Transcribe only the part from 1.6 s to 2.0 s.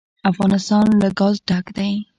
دی.